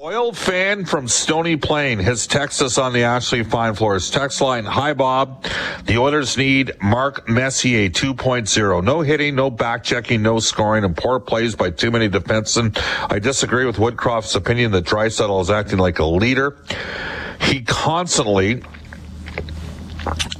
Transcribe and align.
Oil 0.00 0.32
fan 0.32 0.86
from 0.86 1.06
Stony 1.06 1.54
Plain 1.58 1.98
has 1.98 2.26
texted 2.26 2.62
us 2.62 2.78
on 2.78 2.94
the 2.94 3.02
Ashley 3.02 3.42
Fine 3.42 3.74
Floors 3.74 4.08
text 4.08 4.40
line. 4.40 4.64
Hi, 4.64 4.94
Bob. 4.94 5.44
The 5.84 5.98
Oilers 5.98 6.38
need 6.38 6.72
Mark 6.80 7.28
Messier 7.28 7.90
2.0. 7.90 8.82
No 8.82 9.02
hitting, 9.02 9.34
no 9.34 9.50
back 9.50 9.84
checking, 9.84 10.22
no 10.22 10.38
scoring, 10.38 10.84
and 10.84 10.96
poor 10.96 11.20
plays 11.20 11.54
by 11.54 11.68
too 11.68 11.90
many 11.90 12.08
defensemen. 12.08 12.74
I 13.12 13.18
disagree 13.18 13.66
with 13.66 13.76
Woodcroft's 13.76 14.34
opinion 14.34 14.72
that 14.72 14.86
Draisaitl 14.86 15.42
is 15.42 15.50
acting 15.50 15.78
like 15.78 15.98
a 15.98 16.06
leader. 16.06 16.56
He 17.42 17.60
constantly 17.60 18.62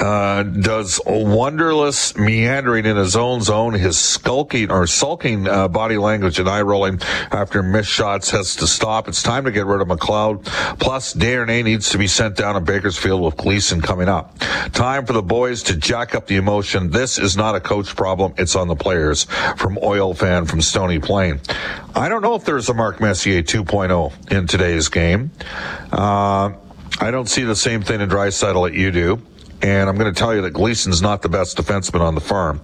uh, 0.01 0.43
does 0.43 1.01
wonderless 1.07 2.17
meandering 2.17 2.87
in 2.87 2.97
his 2.97 3.17
own 3.17 3.41
zone. 3.41 3.75
His 3.75 3.99
skulking 3.99 4.71
or 4.71 4.87
sulking 4.87 5.47
uh, 5.47 5.69
body 5.69 5.99
language 5.99 6.39
and 6.39 6.49
eye 6.49 6.63
rolling 6.63 7.01
after 7.31 7.63
missed 7.63 7.91
shots 7.91 8.31
has 8.31 8.57
to 8.57 8.67
stop. 8.67 9.09
It's 9.09 9.23
time 9.23 9.45
to 9.45 9.53
get 9.53 9.67
rid 9.67 9.81
of 9.81 9.89
McLeod. 9.89 10.45
Plus, 10.79 11.13
Darnay 11.13 11.63
needs 11.63 11.91
to 11.91 11.99
be 11.99 12.07
sent 12.07 12.37
down 12.37 12.55
to 12.55 12.61
Bakersfield 12.61 13.23
with 13.23 13.37
Gleason 13.37 13.81
coming 13.81 14.09
up. 14.09 14.39
Time 14.73 15.07
for 15.07 15.13
the 15.13 15.23
boys 15.23 15.63
to 15.65 15.77
jack 15.77 16.15
up 16.15 16.27
the 16.27 16.37
emotion. 16.37 16.91
This 16.91 17.19
is 17.19 17.37
not 17.37 17.55
a 17.55 17.61
coach 17.61 17.95
problem. 17.95 18.35
It's 18.39 18.57
on 18.57 18.69
the 18.69 18.77
players. 18.77 19.25
From 19.57 19.79
Oil 19.83 20.15
Fan 20.15 20.47
from 20.47 20.61
Stony 20.61 20.99
Plain. 20.99 21.41
I 21.95 22.09
don't 22.09 22.23
know 22.23 22.35
if 22.35 22.45
there's 22.45 22.69
a 22.69 22.75
Mark 22.75 23.01
Messier 23.01 23.43
2.0 23.43 24.33
in 24.33 24.47
today's 24.47 24.89
game. 24.89 25.31
Uh, 25.93 26.53
I 27.01 27.11
don't 27.11 27.29
see 27.29 27.43
the 27.43 27.57
same 27.57 27.83
thing 27.83 28.01
in 28.01 28.09
Draisaitl 28.09 28.69
that 28.69 28.75
you 28.75 28.91
do. 28.91 29.23
And 29.63 29.89
I'm 29.89 29.97
going 29.97 30.13
to 30.13 30.19
tell 30.19 30.35
you 30.35 30.43
that 30.43 30.51
Gleason's 30.51 31.01
not 31.01 31.23
the 31.23 31.29
best 31.29 31.57
defenseman 31.57 32.01
on 32.01 32.15
the 32.17 32.21
farm 32.21 32.61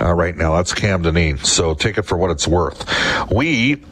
uh, 0.00 0.12
right 0.14 0.34
now. 0.34 0.56
That's 0.56 0.72
Cam 0.72 1.02
Dineen. 1.02 1.38
So 1.38 1.74
take 1.74 1.98
it 1.98 2.02
for 2.02 2.16
what 2.16 2.30
it's 2.30 2.48
worth. 2.48 2.90
We 3.30 3.84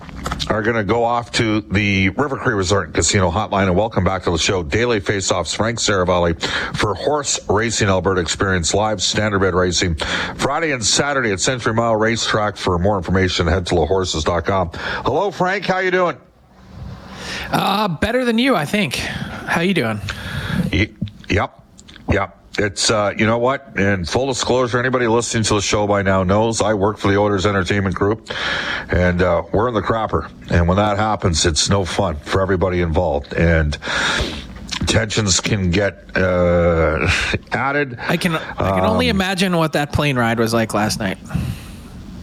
are 0.49 0.63
going 0.63 0.77
to 0.77 0.85
go 0.85 1.05
off 1.05 1.33
to 1.33 1.61
the 1.61 2.09
River 2.11 2.37
Cree 2.37 2.55
Resort 2.55 2.87
and 2.87 2.95
Casino 2.95 3.31
Hotline 3.31 3.65
and 3.67 3.77
welcome 3.77 4.05
back 4.05 4.25
to 4.25 4.31
the 4.31 4.39
show. 4.39 4.63
Daily 4.63 5.01
Faceoffs, 5.01 5.55
Frank 5.55 5.79
Seravalli 5.79 6.43
for 6.77 6.95
Horse 6.95 7.39
Racing 7.49 7.89
Alberta 7.89 8.21
Experience 8.23 8.73
Live 8.73 8.99
Standardbred 8.99 9.53
Racing 9.53 9.97
Friday 10.37 10.73
and 10.73 10.85
Saturday 10.85 11.33
at 11.33 11.41
Century 11.41 11.75
Mile 11.75 11.97
Racetrack. 11.97 12.57
For 12.57 12.79
more 12.79 12.97
information, 12.97 13.47
head 13.47 13.67
to 13.67 13.75
thehorses.com. 13.75 14.71
Hello, 15.05 15.31
Frank. 15.31 15.67
How 15.67 15.79
you 15.81 15.91
doing? 15.91 16.17
Uh, 17.51 17.89
better 17.89 18.25
than 18.25 18.39
you, 18.39 18.57
I 18.57 18.65
think. 18.65 18.97
How 18.97 19.61
you 19.61 19.75
doing? 19.75 20.01
Yep. 21.29 21.63
Yep. 22.11 22.46
It's 22.59 22.91
uh, 22.91 23.13
you 23.17 23.27
know 23.27 23.39
what, 23.39 23.77
and 23.77 24.09
full 24.09 24.27
disclosure, 24.27 24.79
anybody 24.79 25.07
listening 25.07 25.43
to 25.45 25.55
the 25.55 25.61
show 25.61 25.87
by 25.87 26.03
now 26.03 26.23
knows 26.23 26.63
I 26.63 26.75
work 26.75 26.97
for 26.99 27.09
the 27.09 27.19
Oilers 27.19 27.45
Entertainment 27.45 27.95
Group, 27.95 28.31
and 28.89 29.21
uh, 29.21 29.43
we're 29.53 29.69
in 29.69 29.75
the 29.75 29.83
crapper. 29.83 30.31
And 30.51 30.67
when 30.67 30.77
that 30.79 30.97
happens, 30.97 31.45
it's 31.45 31.69
no 31.69 31.85
fun 31.85 32.17
for 32.17 32.41
everybody 32.41 32.81
involved, 32.81 33.35
and 33.35 33.77
tensions 34.87 35.41
can 35.41 35.71
get 35.71 36.17
uh, 36.17 37.09
added. 37.53 37.99
I 38.01 38.17
can 38.17 38.37
I 38.37 38.55
can 38.55 38.85
um, 38.85 38.91
only 38.91 39.09
imagine 39.09 39.57
what 39.57 39.75
that 39.75 39.93
plane 39.93 40.17
ride 40.17 40.39
was 40.39 40.55
like 40.55 40.73
last 40.73 40.99
night. 40.99 41.19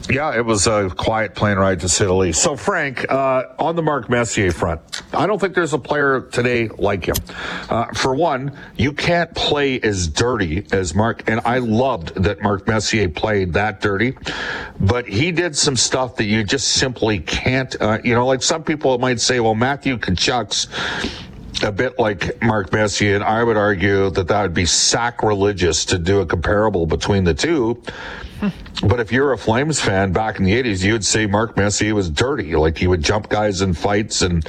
Yeah, 0.09 0.35
it 0.35 0.45
was 0.45 0.67
a 0.67 0.89
quiet 0.89 1.33
plane 1.33 1.57
ride 1.57 1.79
to 1.79 1.89
say 1.89 2.05
the 2.05 2.13
least. 2.13 2.43
So, 2.43 2.57
Frank, 2.57 3.09
uh, 3.09 3.43
on 3.57 3.77
the 3.77 3.81
Mark 3.81 4.09
Messier 4.09 4.51
front, 4.51 5.01
I 5.13 5.25
don't 5.25 5.39
think 5.39 5.55
there's 5.55 5.73
a 5.73 5.79
player 5.79 6.21
today 6.21 6.67
like 6.67 7.05
him. 7.05 7.15
Uh, 7.69 7.85
for 7.93 8.13
one, 8.13 8.57
you 8.75 8.91
can't 8.91 9.33
play 9.33 9.79
as 9.79 10.09
dirty 10.09 10.67
as 10.73 10.93
Mark, 10.93 11.23
and 11.29 11.39
I 11.45 11.59
loved 11.59 12.15
that 12.15 12.41
Mark 12.41 12.67
Messier 12.67 13.07
played 13.07 13.53
that 13.53 13.79
dirty, 13.79 14.17
but 14.79 15.07
he 15.07 15.31
did 15.31 15.55
some 15.55 15.77
stuff 15.77 16.17
that 16.17 16.25
you 16.25 16.43
just 16.43 16.73
simply 16.73 17.19
can't. 17.19 17.73
Uh, 17.81 17.99
you 18.03 18.13
know, 18.13 18.25
like 18.27 18.43
some 18.43 18.63
people 18.63 18.97
might 18.97 19.21
say, 19.21 19.39
well, 19.39 19.55
Matthew 19.55 19.97
Tkachuk's 19.97 20.67
a 21.63 21.71
bit 21.71 21.97
like 21.97 22.41
Mark 22.41 22.73
Messier, 22.73 23.15
and 23.15 23.23
I 23.23 23.41
would 23.41 23.57
argue 23.57 24.09
that 24.09 24.27
that 24.27 24.41
would 24.41 24.53
be 24.53 24.65
sacrilegious 24.65 25.85
to 25.85 25.97
do 25.97 26.19
a 26.19 26.25
comparable 26.25 26.85
between 26.85 27.23
the 27.23 27.33
two 27.33 27.81
but 28.87 28.99
if 28.99 29.11
you're 29.11 29.31
a 29.31 29.37
Flames 29.37 29.79
fan 29.79 30.11
back 30.11 30.39
in 30.39 30.45
the 30.45 30.51
80s, 30.51 30.83
you 30.83 30.93
would 30.93 31.05
say 31.05 31.25
Mark 31.25 31.55
Messier 31.55 31.95
was 31.95 32.09
dirty. 32.09 32.55
Like 32.55 32.77
he 32.77 32.87
would 32.87 33.03
jump 33.03 33.29
guys 33.29 33.61
in 33.61 33.73
fights 33.73 34.21
and, 34.21 34.47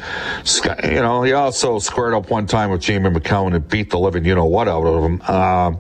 you 0.85 0.95
know, 0.95 1.23
he 1.23 1.33
also 1.33 1.79
squared 1.79 2.15
up 2.15 2.31
one 2.31 2.47
time 2.47 2.71
with 2.71 2.81
Jamie 2.81 3.11
Macoun 3.11 3.55
and 3.55 3.69
beat 3.69 3.91
the 3.91 3.99
living 3.99 4.25
you 4.25 4.35
know 4.35 4.45
what 4.45 4.69
out 4.69 4.85
of 4.85 5.05
him. 5.05 5.23
Uh, 5.27 5.73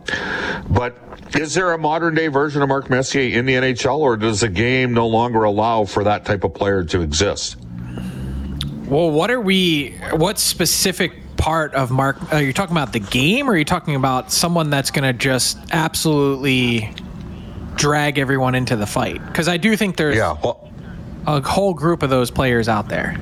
but 0.68 0.96
is 1.34 1.54
there 1.54 1.72
a 1.72 1.78
modern 1.78 2.14
day 2.14 2.28
version 2.28 2.62
of 2.62 2.68
Mark 2.68 2.90
Messier 2.90 3.36
in 3.36 3.46
the 3.46 3.54
NHL 3.54 3.98
or 3.98 4.16
does 4.16 4.40
the 4.40 4.48
game 4.48 4.92
no 4.92 5.06
longer 5.06 5.44
allow 5.44 5.84
for 5.84 6.04
that 6.04 6.24
type 6.24 6.44
of 6.44 6.54
player 6.54 6.84
to 6.84 7.00
exist? 7.00 7.56
Well, 8.86 9.10
what 9.10 9.30
are 9.30 9.40
we, 9.40 9.96
what 10.12 10.38
specific 10.38 11.12
part 11.36 11.74
of 11.74 11.90
Mark, 11.90 12.32
are 12.32 12.42
you 12.42 12.52
talking 12.52 12.76
about 12.76 12.92
the 12.92 13.00
game 13.00 13.48
or 13.48 13.52
are 13.52 13.56
you 13.56 13.64
talking 13.64 13.96
about 13.96 14.30
someone 14.30 14.70
that's 14.70 14.90
going 14.90 15.04
to 15.04 15.12
just 15.12 15.58
absolutely 15.72 16.94
drag 17.84 18.18
everyone 18.18 18.54
into 18.54 18.76
the 18.76 18.86
fight 18.86 19.22
because 19.26 19.46
I 19.46 19.58
do 19.58 19.76
think 19.76 19.98
there's 19.98 20.16
yeah, 20.16 20.38
well, 20.42 20.72
a 21.26 21.42
whole 21.42 21.74
group 21.74 22.02
of 22.02 22.08
those 22.08 22.30
players 22.30 22.66
out 22.66 22.88
there. 22.88 23.14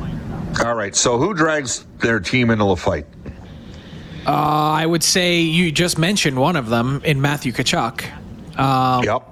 All 0.64 0.76
right, 0.76 0.94
so 0.94 1.18
who 1.18 1.34
drags 1.34 1.84
their 1.98 2.20
team 2.20 2.48
into 2.48 2.66
the 2.66 2.76
fight? 2.76 3.04
Uh, 4.24 4.30
I 4.30 4.86
would 4.86 5.02
say 5.02 5.40
you 5.40 5.72
just 5.72 5.98
mentioned 5.98 6.38
one 6.38 6.54
of 6.54 6.68
them 6.68 7.02
in 7.04 7.20
Matthew 7.20 7.50
Tkachuk. 7.50 8.04
Um, 8.56 9.02
yep. 9.02 9.26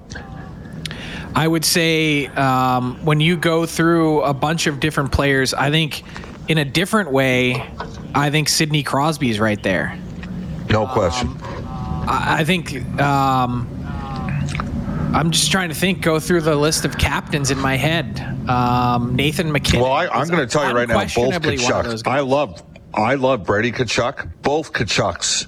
I 1.36 1.46
would 1.46 1.64
say 1.64 2.26
um, 2.26 2.98
when 3.04 3.20
you 3.20 3.36
go 3.36 3.66
through 3.66 4.22
a 4.22 4.34
bunch 4.34 4.66
of 4.66 4.80
different 4.80 5.12
players, 5.12 5.54
I 5.54 5.70
think 5.70 6.02
in 6.48 6.58
a 6.58 6.64
different 6.64 7.12
way, 7.12 7.54
I 8.16 8.30
think 8.30 8.48
Sidney 8.48 8.82
Crosby 8.82 9.30
is 9.30 9.38
right 9.38 9.62
there. 9.62 9.96
No 10.70 10.88
question. 10.88 11.28
Um, 11.28 11.38
I, 12.08 12.38
I, 12.40 12.44
think 12.44 12.74
um, 13.00 13.79
I'm 15.12 15.30
just 15.30 15.50
trying 15.50 15.70
to 15.70 15.74
think, 15.74 16.02
go 16.02 16.20
through 16.20 16.42
the 16.42 16.56
list 16.56 16.84
of 16.84 16.96
captains 16.96 17.50
in 17.50 17.58
my 17.58 17.76
head. 17.76 18.20
Um, 18.48 19.16
Nathan 19.16 19.50
MacKinnon. 19.50 19.82
Well, 19.82 19.92
I, 19.92 20.04
am 20.04 20.28
going 20.28 20.40
to 20.40 20.46
tell 20.46 20.68
you 20.68 20.74
right 20.74 20.88
now, 20.88 21.00
both 21.00 21.10
Tkachuks. 21.12 22.06
I 22.06 22.20
love, 22.20 22.62
I 22.94 23.14
love 23.14 23.44
Brady 23.44 23.72
Tkachuk. 23.72 24.30
Both 24.42 24.72
Tkachuks. 24.72 25.46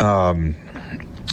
Um, 0.00 0.56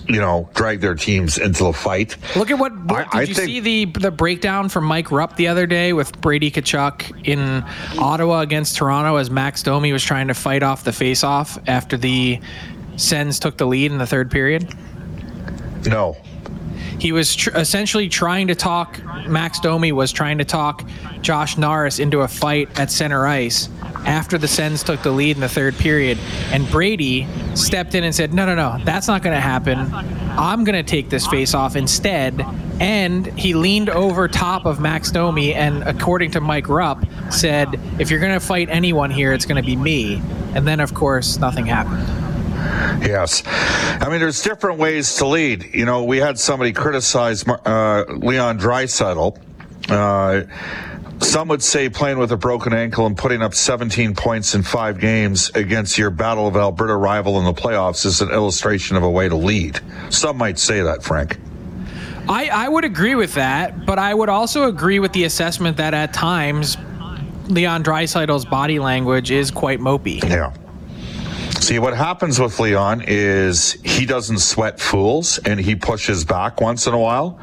you 0.07 0.19
know, 0.19 0.49
drag 0.53 0.81
their 0.81 0.95
teams 0.95 1.37
into 1.37 1.63
the 1.63 1.73
fight. 1.73 2.17
Look 2.35 2.51
at 2.51 2.59
what 2.59 2.73
I, 2.89 3.03
did 3.03 3.07
I 3.11 3.21
you 3.21 3.33
think, 3.33 3.47
see 3.47 3.59
the 3.59 3.85
the 3.85 4.11
breakdown 4.11 4.69
from 4.69 4.83
Mike 4.83 5.11
Rupp 5.11 5.35
the 5.37 5.47
other 5.47 5.65
day 5.65 5.93
with 5.93 6.19
Brady 6.19 6.51
Tkachuk 6.51 7.25
in 7.25 7.63
Ottawa 7.97 8.41
against 8.41 8.75
Toronto 8.75 9.15
as 9.15 9.29
Max 9.29 9.63
Domi 9.63 9.93
was 9.93 10.03
trying 10.03 10.27
to 10.27 10.33
fight 10.33 10.61
off 10.61 10.83
the 10.83 10.91
face-off 10.91 11.57
after 11.67 11.97
the 11.97 12.39
Sens 12.95 13.39
took 13.39 13.57
the 13.57 13.65
lead 13.65 13.91
in 13.91 13.97
the 13.97 14.05
third 14.05 14.29
period? 14.29 14.73
No, 15.85 16.17
he 16.99 17.11
was 17.11 17.35
tr- 17.35 17.49
essentially 17.55 18.09
trying 18.09 18.47
to 18.47 18.55
talk. 18.55 18.99
Max 19.27 19.59
Domi 19.59 19.91
was 19.91 20.11
trying 20.11 20.37
to 20.37 20.45
talk 20.45 20.83
Josh 21.21 21.57
Norris 21.57 21.99
into 21.99 22.21
a 22.21 22.27
fight 22.27 22.79
at 22.79 22.91
center 22.91 23.25
ice 23.25 23.69
after 24.05 24.37
the 24.37 24.47
Sens 24.47 24.83
took 24.83 25.01
the 25.01 25.11
lead 25.11 25.37
in 25.37 25.41
the 25.41 25.49
third 25.49 25.75
period, 25.75 26.17
and 26.51 26.69
Brady 26.69 27.27
stepped 27.55 27.95
in 27.95 28.03
and 28.03 28.13
said, 28.13 28.33
"No, 28.33 28.45
no, 28.45 28.55
no, 28.55 28.77
that's 28.83 29.07
not 29.07 29.23
going 29.23 29.35
to 29.35 29.41
happen. 29.41 29.79
I'm 30.37 30.63
going 30.63 30.75
to 30.75 30.89
take 30.89 31.09
this 31.09 31.27
face 31.27 31.53
off 31.53 31.75
instead." 31.75 32.45
And 32.79 33.27
he 33.37 33.53
leaned 33.53 33.89
over 33.89 34.27
top 34.27 34.65
of 34.65 34.79
Max 34.79 35.11
Domi, 35.11 35.53
and 35.53 35.83
according 35.83 36.31
to 36.31 36.41
Mike 36.41 36.67
Rupp, 36.67 37.05
said, 37.29 37.79
"If 37.99 38.09
you're 38.09 38.19
going 38.19 38.33
to 38.33 38.45
fight 38.45 38.69
anyone 38.69 39.11
here, 39.11 39.33
it's 39.33 39.45
going 39.45 39.61
to 39.61 39.65
be 39.65 39.75
me." 39.75 40.21
And 40.55 40.67
then, 40.67 40.79
of 40.79 40.93
course, 40.93 41.37
nothing 41.37 41.65
happened. 41.65 42.22
Yes. 43.01 43.43
I 43.45 44.07
mean, 44.09 44.19
there's 44.19 44.41
different 44.41 44.79
ways 44.79 45.15
to 45.15 45.27
lead. 45.27 45.73
You 45.73 45.85
know, 45.85 46.03
we 46.03 46.17
had 46.17 46.39
somebody 46.39 46.71
criticize 46.73 47.47
uh, 47.47 48.05
Leon 48.09 48.59
Draisaitl. 48.59 49.39
Uh, 49.89 50.43
Some 51.19 51.47
would 51.49 51.61
say 51.63 51.89
playing 51.89 52.17
with 52.19 52.31
a 52.31 52.37
broken 52.37 52.73
ankle 52.73 53.05
and 53.05 53.17
putting 53.17 53.41
up 53.41 53.53
17 53.53 54.15
points 54.15 54.55
in 54.55 54.63
five 54.63 54.99
games 54.99 55.51
against 55.55 55.97
your 55.97 56.09
Battle 56.09 56.47
of 56.47 56.55
Alberta 56.55 56.95
rival 56.95 57.37
in 57.39 57.45
the 57.45 57.53
playoffs 57.53 58.05
is 58.05 58.21
an 58.21 58.29
illustration 58.29 58.97
of 58.97 59.03
a 59.03 59.09
way 59.09 59.29
to 59.29 59.35
lead. 59.35 59.79
Some 60.09 60.37
might 60.37 60.59
say 60.59 60.81
that, 60.81 61.03
Frank. 61.03 61.37
I, 62.27 62.47
I 62.47 62.69
would 62.69 62.85
agree 62.85 63.15
with 63.15 63.33
that, 63.33 63.85
but 63.85 63.99
I 63.99 64.13
would 64.13 64.29
also 64.29 64.67
agree 64.67 64.99
with 64.99 65.11
the 65.11 65.25
assessment 65.25 65.77
that 65.77 65.93
at 65.93 66.13
times 66.13 66.77
Leon 67.47 67.83
Draisaitl's 67.83 68.45
body 68.45 68.79
language 68.79 69.29
is 69.29 69.51
quite 69.51 69.79
mopey. 69.79 70.23
Yeah. 70.23 70.53
See, 71.63 71.79
what 71.79 71.95
happens 71.95 72.41
with 72.41 72.59
Leon 72.59 73.05
is 73.07 73.77
he 73.85 74.05
doesn't 74.05 74.39
sweat 74.39 74.81
fools 74.81 75.37
and 75.45 75.57
he 75.57 75.75
pushes 75.75 76.25
back 76.25 76.59
once 76.59 76.87
in 76.87 76.93
a 76.93 76.99
while. 76.99 77.39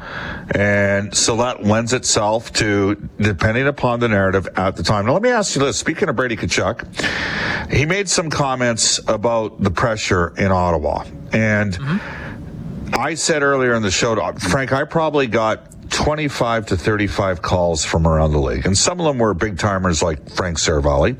And 0.53 1.11
so 1.17 1.37
that 1.37 1.63
lends 1.63 1.91
itself 1.91 2.53
to, 2.53 3.09
depending 3.19 3.65
upon 3.65 3.99
the 3.99 4.07
narrative 4.07 4.47
at 4.55 4.75
the 4.75 4.83
time. 4.83 5.07
Now, 5.07 5.13
let 5.13 5.23
me 5.23 5.31
ask 5.31 5.55
you 5.55 5.61
this. 5.61 5.79
Speaking 5.79 6.07
of 6.07 6.15
Brady 6.15 6.35
Tkachuk, 6.35 7.73
he 7.73 7.83
made 7.87 8.07
some 8.07 8.29
comments 8.29 8.99
about 9.07 9.59
the 9.59 9.71
pressure 9.71 10.35
in 10.37 10.51
Ottawa. 10.51 11.03
And 11.33 11.73
mm-hmm. 11.73 12.93
I 12.93 13.15
said 13.15 13.41
earlier 13.41 13.73
in 13.73 13.81
the 13.81 13.89
show, 13.89 14.15
Frank, 14.33 14.71
I 14.71 14.83
probably 14.83 15.25
got 15.25 15.65
25 15.91 16.67
to 16.67 16.77
35 16.77 17.41
calls 17.41 17.85
from 17.85 18.07
around 18.07 18.31
the 18.31 18.39
league. 18.39 18.65
And 18.65 18.77
some 18.77 18.99
of 18.99 19.05
them 19.05 19.19
were 19.19 19.33
big 19.33 19.59
timers 19.59 20.01
like 20.01 20.29
Frank 20.29 20.57
Seravalli, 20.57 21.15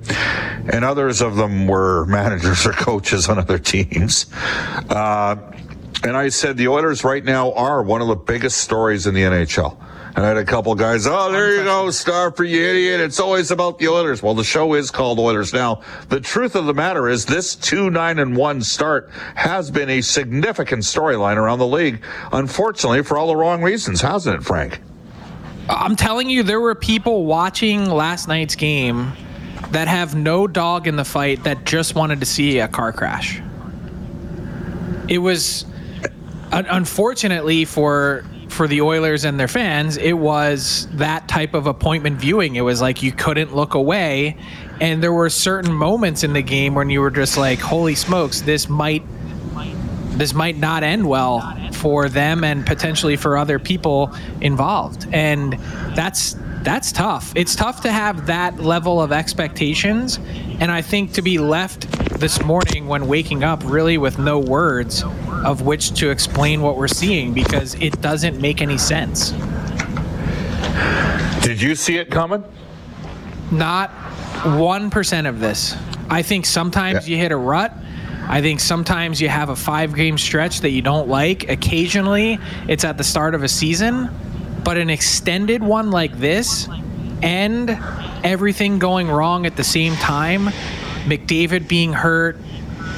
and 0.73 0.83
others 0.83 1.21
of 1.21 1.35
them 1.35 1.67
were 1.67 2.05
managers 2.07 2.65
or 2.65 2.71
coaches 2.71 3.29
on 3.29 3.37
other 3.37 3.59
teams. 3.59 4.25
Uh, 4.89 5.35
and 6.03 6.17
I 6.17 6.29
said 6.29 6.57
the 6.57 6.67
Oilers 6.67 7.03
right 7.03 7.23
now 7.23 7.53
are 7.53 7.83
one 7.83 8.01
of 8.01 8.07
the 8.07 8.15
biggest 8.15 8.57
stories 8.57 9.05
in 9.05 9.13
the 9.13 9.21
NHL. 9.21 9.77
And 10.13 10.25
I 10.25 10.27
had 10.27 10.37
a 10.37 10.43
couple 10.43 10.75
guys, 10.75 11.07
oh, 11.07 11.31
there 11.31 11.55
you 11.55 11.63
go, 11.63 11.89
star 11.89 12.31
for 12.31 12.43
you 12.43 12.61
idiot. 12.61 12.99
It's 12.99 13.19
always 13.19 13.49
about 13.49 13.79
the 13.79 13.87
Oilers. 13.87 14.21
Well, 14.21 14.33
the 14.33 14.43
show 14.43 14.73
is 14.73 14.91
called 14.91 15.19
Oilers 15.19 15.53
Now. 15.53 15.81
The 16.09 16.19
truth 16.19 16.55
of 16.55 16.65
the 16.65 16.73
matter 16.73 17.07
is 17.07 17.25
this 17.25 17.55
2 17.55 17.89
9 17.89 18.19
and 18.19 18.35
1 18.35 18.61
start 18.61 19.09
has 19.35 19.71
been 19.71 19.89
a 19.89 20.01
significant 20.01 20.83
storyline 20.83 21.37
around 21.37 21.59
the 21.59 21.67
league, 21.67 22.03
unfortunately, 22.33 23.03
for 23.03 23.17
all 23.17 23.27
the 23.27 23.37
wrong 23.37 23.61
reasons, 23.61 24.01
hasn't 24.01 24.41
it, 24.41 24.43
Frank? 24.43 24.81
I'm 25.69 25.95
telling 25.95 26.29
you, 26.29 26.43
there 26.43 26.59
were 26.59 26.75
people 26.75 27.23
watching 27.25 27.85
last 27.85 28.27
night's 28.27 28.55
game 28.55 29.13
that 29.69 29.87
have 29.87 30.13
no 30.13 30.45
dog 30.47 30.87
in 30.87 30.97
the 30.97 31.05
fight 31.05 31.45
that 31.45 31.65
just 31.65 31.95
wanted 31.95 32.19
to 32.19 32.25
see 32.25 32.59
a 32.59 32.67
car 32.67 32.91
crash. 32.91 33.41
It 35.07 35.19
was 35.19 35.65
unfortunately 36.51 37.63
for 37.63 38.25
for 38.51 38.67
the 38.67 38.81
Oilers 38.81 39.25
and 39.25 39.39
their 39.39 39.47
fans, 39.47 39.97
it 39.97 40.13
was 40.13 40.87
that 40.93 41.27
type 41.27 41.53
of 41.53 41.67
appointment 41.67 42.19
viewing. 42.19 42.55
It 42.55 42.61
was 42.61 42.81
like 42.81 43.01
you 43.01 43.11
couldn't 43.11 43.55
look 43.55 43.73
away. 43.73 44.37
And 44.79 45.01
there 45.01 45.13
were 45.13 45.29
certain 45.29 45.73
moments 45.73 46.23
in 46.23 46.33
the 46.33 46.41
game 46.41 46.75
when 46.75 46.89
you 46.89 47.01
were 47.01 47.11
just 47.11 47.37
like, 47.37 47.59
holy 47.59 47.95
smokes, 47.95 48.41
this 48.41 48.69
might 48.69 49.03
this 50.13 50.33
might 50.33 50.57
not 50.57 50.83
end 50.83 51.07
well 51.07 51.41
for 51.71 52.09
them 52.09 52.43
and 52.43 52.65
potentially 52.65 53.15
for 53.15 53.37
other 53.37 53.57
people 53.57 54.15
involved. 54.41 55.07
And 55.11 55.53
that's 55.95 56.35
that's 56.63 56.91
tough. 56.91 57.33
It's 57.35 57.55
tough 57.55 57.81
to 57.81 57.91
have 57.91 58.27
that 58.27 58.59
level 58.59 59.01
of 59.01 59.11
expectations. 59.11 60.19
And 60.59 60.71
I 60.71 60.81
think 60.81 61.13
to 61.13 61.21
be 61.23 61.39
left 61.39 61.89
this 62.19 62.43
morning 62.43 62.87
when 62.87 63.07
waking 63.07 63.43
up 63.43 63.63
really 63.65 63.97
with 63.97 64.19
no 64.19 64.37
words 64.37 65.03
of 65.43 65.61
which 65.61 65.93
to 65.99 66.09
explain 66.09 66.61
what 66.61 66.77
we're 66.77 66.87
seeing 66.87 67.33
because 67.33 67.75
it 67.75 68.01
doesn't 68.01 68.39
make 68.39 68.61
any 68.61 68.77
sense. 68.77 69.31
Did 71.43 71.61
you 71.61 71.75
see 71.75 71.97
it 71.97 72.09
coming? 72.09 72.43
Not 73.51 73.91
1% 74.43 75.29
of 75.29 75.39
this. 75.39 75.75
I 76.09 76.21
think 76.21 76.45
sometimes 76.45 77.07
yeah. 77.07 77.15
you 77.15 77.21
hit 77.21 77.31
a 77.31 77.37
rut. 77.37 77.73
I 78.27 78.41
think 78.41 78.59
sometimes 78.59 79.19
you 79.19 79.29
have 79.29 79.49
a 79.49 79.55
five 79.55 79.95
game 79.95 80.17
stretch 80.17 80.61
that 80.61 80.69
you 80.69 80.81
don't 80.81 81.07
like. 81.07 81.49
Occasionally, 81.49 82.39
it's 82.67 82.83
at 82.83 82.97
the 82.97 83.03
start 83.03 83.35
of 83.35 83.43
a 83.43 83.47
season. 83.47 84.09
But 84.63 84.77
an 84.77 84.89
extended 84.89 85.63
one 85.63 85.89
like 85.89 86.17
this 86.19 86.69
and 87.23 87.77
everything 88.23 88.79
going 88.79 89.09
wrong 89.09 89.45
at 89.45 89.55
the 89.55 89.63
same 89.63 89.95
time, 89.95 90.47
McDavid 91.05 91.67
being 91.67 91.93
hurt, 91.93 92.37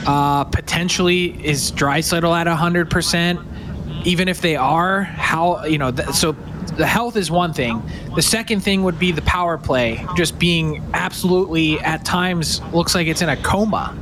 uh, 0.05 0.43
potentially 0.45 1.45
is 1.45 1.71
Draisaitl 1.71 2.35
at 2.35 2.47
100%? 2.47 4.05
Even 4.05 4.27
if 4.27 4.41
they 4.41 4.55
are, 4.55 5.03
how, 5.03 5.63
you 5.65 5.77
know, 5.77 5.91
th- 5.91 6.09
so 6.09 6.33
the 6.77 6.87
health 6.87 7.15
is 7.15 7.29
one 7.29 7.53
thing. 7.53 7.81
The 8.15 8.21
second 8.21 8.61
thing 8.61 8.83
would 8.83 8.99
be 8.99 9.11
the 9.11 9.21
power 9.21 9.57
play 9.57 10.05
just 10.15 10.39
being 10.39 10.83
absolutely 10.93 11.79
at 11.79 12.03
times 12.03 12.61
looks 12.73 12.95
like 12.95 13.07
it's 13.07 13.21
in 13.21 13.29
a 13.29 13.37
coma. 13.37 13.95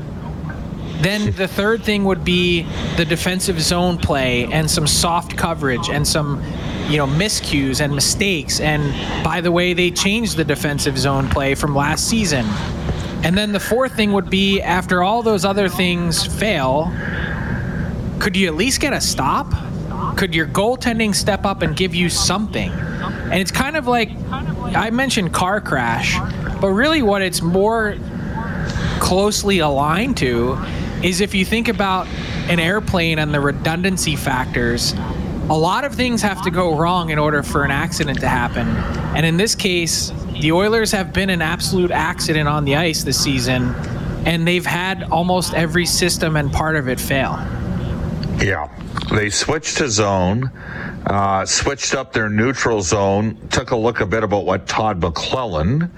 Then 1.02 1.32
the 1.36 1.48
third 1.48 1.84
thing 1.84 2.06
would 2.06 2.24
be 2.24 2.64
the 2.96 3.06
defensive 3.06 3.60
zone 3.60 3.98
play 3.98 4.46
and 4.46 4.70
some 4.70 4.86
soft 4.86 5.36
coverage 5.36 5.90
and 5.90 6.08
some 6.08 6.44
you 6.90 6.98
know 6.98 7.08
miscues 7.08 7.82
and 7.82 7.96
mistakes 7.96 8.60
and 8.60 8.84
by 9.24 9.40
the 9.40 9.52
way 9.52 9.74
they 9.74 9.90
changed 9.90 10.36
the 10.36 10.44
defensive 10.44 10.98
zone 10.98 11.30
play 11.30 11.56
from 11.56 11.74
last 11.74 12.08
season 12.10 12.46
and 13.24 13.38
then 13.38 13.52
the 13.52 13.60
fourth 13.60 13.96
thing 13.96 14.14
would 14.14 14.30
be 14.30 14.62
after 14.62 15.04
all 15.04 15.22
those 15.22 15.46
other 15.46 15.70
things 15.70 16.26
fail, 16.26 16.92
could 18.20 18.36
you 18.36 18.48
at 18.48 18.56
least 18.56 18.82
get 18.82 18.94
a 18.94 19.02
stop? 19.02 19.52
Could 20.18 20.36
your 20.36 20.48
goaltending 20.48 21.14
step 21.14 21.46
up 21.46 21.62
and 21.62 21.76
give 21.76 21.94
you 21.94 22.10
something? 22.10 22.72
And 22.72 23.36
it's 23.36 23.52
kind 23.52 23.78
of 23.78 23.88
like 23.88 24.10
I 24.76 24.90
mentioned 24.90 25.34
car 25.34 25.62
crash, 25.62 26.18
but 26.60 26.70
really 26.70 27.02
what 27.02 27.22
it's 27.22 27.42
more 27.42 27.96
closely 29.00 29.60
aligned 29.60 30.18
to 30.18 30.58
is 31.04 31.22
if 31.22 31.34
you 31.34 31.46
think 31.46 31.68
about 31.68 32.08
an 32.50 32.60
airplane 32.60 33.20
and 33.20 33.34
the 33.34 33.40
redundancy 33.40 34.16
factors, 34.16 34.94
a 35.50 35.58
lot 35.58 35.84
of 35.84 35.96
things 35.96 36.22
have 36.22 36.42
to 36.44 36.52
go 36.52 36.76
wrong 36.76 37.10
in 37.10 37.20
order 37.20 37.44
for 37.44 37.64
an 37.64 37.72
accident 37.72 38.20
to 38.20 38.28
happen. 38.28 38.68
And 39.16 39.26
in 39.26 39.38
this 39.38 39.56
case, 39.56 40.12
the 40.42 40.52
Oilers 40.52 40.92
have 40.92 41.14
been 41.14 41.30
an 41.30 41.42
absolute 41.42 41.92
accident 41.92 42.50
on 42.50 42.66
the 42.66 42.76
ice 42.76 43.04
this 43.04 43.22
season, 43.22 43.74
and 44.26 44.48
they've 44.48 44.66
had 44.66 45.04
almost 45.04 45.54
every 45.54 45.86
system 45.86 46.36
and 46.36 46.52
part 46.52 46.76
of 46.76 46.90
it 46.90 47.00
fail. 47.00 47.34
Yeah. 48.42 48.68
They 49.12 49.30
switched 49.30 49.78
to 49.78 49.90
zone 49.90 50.52
uh, 51.06 51.46
switched 51.46 51.96
up 51.96 52.14
their 52.14 52.30
neutral 52.30 52.82
zone, 52.82 53.36
took 53.50 53.72
a 53.72 53.76
look 53.76 54.02
a 54.02 54.06
bit 54.06 54.24
about 54.24 54.46
what 54.46 54.68
Todd 54.68 55.02
McLellan 55.02 55.90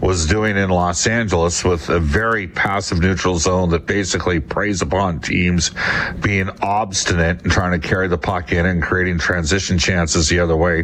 was 0.00 0.26
doing 0.26 0.56
in 0.56 0.70
Los 0.70 1.06
Angeles 1.06 1.64
with 1.64 1.88
a 1.88 1.98
very 1.98 2.46
passive 2.46 3.00
neutral 3.00 3.38
zone 3.38 3.70
that 3.70 3.86
basically 3.86 4.38
preys 4.38 4.80
upon 4.80 5.20
teams 5.20 5.72
being 6.20 6.48
obstinate 6.62 7.42
and 7.42 7.50
trying 7.50 7.78
to 7.78 7.86
carry 7.86 8.06
the 8.06 8.18
puck 8.18 8.52
in 8.52 8.66
and 8.66 8.82
creating 8.82 9.18
transition 9.18 9.78
chances 9.78 10.28
the 10.28 10.38
other 10.38 10.56
way. 10.56 10.82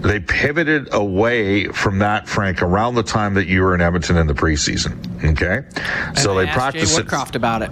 They 0.00 0.20
pivoted 0.20 0.92
away 0.92 1.66
from 1.68 1.98
that, 1.98 2.26
Frank, 2.26 2.62
around 2.62 2.94
the 2.94 3.02
time 3.02 3.34
that 3.34 3.46
you 3.46 3.62
were 3.62 3.74
in 3.74 3.80
Edmonton 3.82 4.16
in 4.16 4.26
the 4.26 4.34
preseason. 4.34 4.98
Okay, 5.22 5.62
and 5.78 6.18
so 6.18 6.34
they, 6.34 6.46
they 6.46 6.52
practiced 6.52 6.96
Jay 6.96 7.02
Woodcroft 7.02 7.36
about 7.36 7.62
it. 7.62 7.70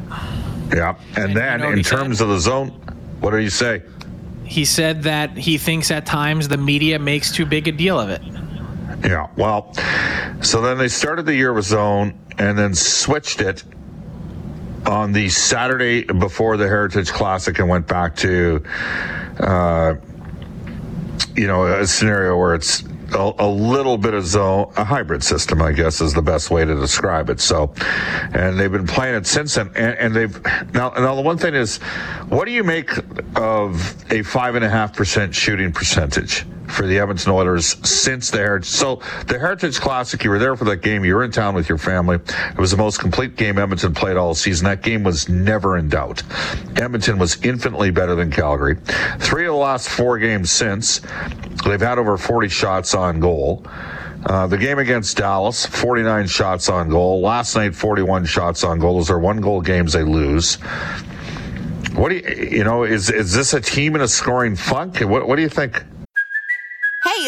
Yeah, 0.73 0.97
and, 1.17 1.31
and 1.31 1.37
then 1.37 1.63
in 1.63 1.83
terms 1.83 2.19
said? 2.19 2.25
of 2.25 2.31
the 2.31 2.39
zone, 2.39 3.00
what 3.21 3.31
do 3.31 3.39
you 3.39 3.51
say? 3.51 3.83
he 4.51 4.65
said 4.65 5.05
that 5.05 5.39
he 5.39 5.59
thinks 5.59 5.93
at 5.93 6.05
times 6.05 6.49
the 6.49 6.57
media 6.57 6.99
makes 6.99 7.31
too 7.31 7.47
big 7.47 7.69
a 7.69 7.73
deal 7.73 8.01
of 8.01 8.11
it. 8.11 8.21
Yeah, 9.05 9.29
well, 9.37 9.73
so 10.43 10.61
then 10.61 10.77
they 10.77 10.89
started 10.89 11.25
the 11.25 11.35
year 11.35 11.53
with 11.53 11.67
zone 11.67 12.19
and 12.37 12.59
then 12.59 12.75
switched 12.75 13.41
it 13.41 13.63
on 14.87 15.13
the 15.13 15.29
Saturday 15.29 16.03
before 16.03 16.57
the 16.57 16.67
Heritage 16.67 17.13
Classic 17.13 17.57
and 17.61 17.69
went 17.69 17.87
back 17.87 18.17
to, 18.17 18.65
uh, 19.39 19.95
you 21.37 21.47
know, 21.47 21.67
a 21.67 21.87
scenario 21.87 22.37
where 22.37 22.57
it's 22.57 22.83
a, 23.15 23.33
a, 23.39 23.49
little 23.49 23.97
bit 23.97 24.15
of 24.15 24.27
zone, 24.27 24.73
a 24.77 24.85
hybrid 24.85 25.23
system, 25.23 25.63
I 25.63 25.73
guess 25.73 26.01
is 26.01 26.15
the 26.15 26.23
best 26.23 26.51
way 26.51 26.65
to 26.65 26.75
describe 26.75 27.31
it. 27.31 27.41
So, 27.41 27.73
and 28.33 28.59
they've 28.59 28.71
been 28.71 28.87
playing 28.87 29.17
it 29.17 29.27
since 29.27 29.55
then. 29.55 29.69
And, 29.75 29.99
and 29.99 30.15
they've 30.15 30.45
now, 30.73 30.91
now 30.91 31.15
the 31.15 31.23
one 31.23 31.39
thing 31.39 31.55
is, 31.55 31.79
what 32.29 32.45
do 32.45 32.53
you 32.53 32.65
make 32.65 32.91
of 33.37 33.95
a 34.13 34.23
five 34.23 34.55
and 34.55 34.65
a 34.65 34.71
half 34.71 34.95
percent 34.95 35.35
shooting 35.35 35.73
percentage? 35.73 36.47
For 36.71 36.87
the 36.87 36.99
Edmonton 36.99 37.33
Oilers 37.33 37.77
since 37.89 38.31
the 38.31 38.39
Heritage. 38.39 38.69
So 38.69 39.03
the 39.27 39.39
Heritage 39.39 39.81
Classic, 39.81 40.23
you 40.25 40.31
were 40.31 40.39
there 40.39 40.57
for 40.57 40.65
that 40.65 40.79
game. 40.79 41.05
You 41.05 41.15
were 41.15 41.25
in 41.25 41.31
town 41.31 41.55
with 41.55 41.69
your 41.69 41.79
family. 41.79 42.17
It 42.17 42.59
was 42.59 42.71
the 42.71 42.77
most 42.77 42.99
complete 42.99 43.37
game 43.37 43.59
Edmonton 43.59 43.95
played 43.95 44.17
all 44.17 44.35
season. 44.35 44.67
That 44.67 44.83
game 44.83 45.03
was 45.03 45.29
never 45.29 45.77
in 45.77 45.89
doubt. 45.89 46.23
Edmonton 46.77 47.19
was 47.19 47.43
infinitely 47.45 47.91
better 47.91 48.15
than 48.15 48.31
Calgary. 48.31 48.77
Three 49.19 49.47
of 49.47 49.53
the 49.53 49.59
last 49.59 49.89
four 49.89 50.19
games 50.19 50.51
since, 50.51 51.01
they've 51.65 51.81
had 51.81 51.99
over 51.99 52.17
40 52.17 52.49
shots 52.49 52.95
on 52.95 53.21
goal. 53.21 53.67
Uh, 54.27 54.47
the 54.47 54.59
game 54.59 54.79
against 54.79 55.17
Dallas, 55.17 55.65
49 55.65 56.27
shots 56.27 56.69
on 56.69 56.91
goal. 56.91 57.21
Last 57.23 57.57
night, 57.57 57.75
41 57.75 58.27
shots 58.27 58.65
on 58.65 58.79
goal. 58.79 58.97
Those 58.97 59.11
are 59.11 59.19
one 59.19 59.41
goal 59.41 59.63
games 59.63 59.95
they 59.95 60.03
lose. 60.03 60.57
What 61.95 62.11
do 62.11 62.17
you, 62.17 62.49
you 62.59 62.65
know, 62.65 62.85
is, 62.85 63.11
is 63.11 63.33
this 63.33 63.55
a 63.55 63.61
team 63.61 63.95
in 63.95 64.03
a 64.03 64.09
scoring 64.09 64.57
funk? 64.57 65.01
What, 65.01 65.27
what 65.27 65.37
do 65.37 65.43
you 65.43 65.49
think? 65.49 65.83